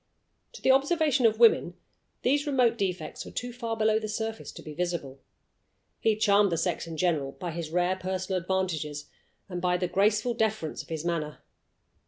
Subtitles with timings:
[0.53, 1.75] To the observation of women
[2.23, 5.19] these remote defects were too far below the surface to be visible.
[5.99, 9.05] He charmed the sex in general by his rare personal advantages,
[9.47, 11.43] and by the graceful deference of his manner.